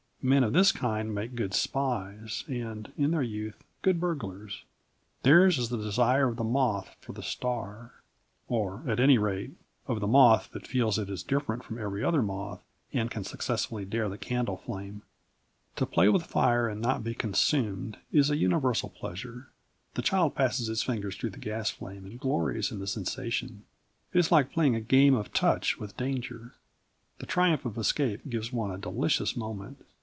[0.23, 4.65] Men of this kind make good spies, and, in their youth, good burglars.
[5.23, 7.93] Theirs is the desire of the moth for the star
[8.47, 9.49] or at any rate
[9.87, 12.61] of the moth that feels it is different from every other moth
[12.93, 15.01] and can successfully dare the candle flame.
[15.77, 19.47] To play with fire and not to be consumed is a universal pleasure.
[19.95, 23.63] The child passes its finger through the gas flame and glories in the sensation.
[24.13, 26.53] It is like playing a game of touch with danger.
[27.17, 29.83] The triumph of escape gives one a delicious moment.